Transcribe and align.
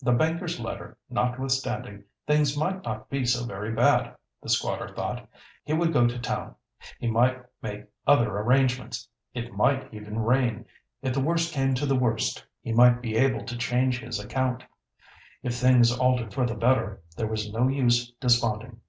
"The 0.00 0.10
banker's 0.10 0.58
letter 0.58 0.98
notwithstanding, 1.08 2.02
things 2.26 2.56
might 2.58 2.82
not 2.82 3.08
be 3.08 3.24
so 3.24 3.44
very 3.46 3.72
bad," 3.72 4.16
the 4.42 4.48
squatter 4.48 4.88
thought. 4.88 5.28
He 5.64 5.72
would 5.72 5.92
go 5.92 6.08
to 6.08 6.18
town. 6.18 6.56
He 6.98 7.06
might 7.08 7.40
make 7.62 7.84
other 8.04 8.36
arrangements. 8.40 9.06
It 9.34 9.52
might 9.52 9.94
even 9.94 10.18
rain. 10.18 10.66
If 11.00 11.12
the 11.14 11.20
worst 11.20 11.54
came 11.54 11.74
to 11.74 11.86
the 11.86 11.94
worst, 11.94 12.44
he 12.60 12.72
might 12.72 13.00
be 13.00 13.16
able 13.16 13.44
to 13.44 13.56
change 13.56 14.00
his 14.00 14.18
account. 14.18 14.64
If 15.44 15.54
things 15.54 15.96
altered 15.96 16.34
for 16.34 16.44
the 16.44 16.56
better, 16.56 17.04
there 17.16 17.28
was 17.28 17.52
no 17.52 17.68
use 17.68 18.10
desponding. 18.20 18.80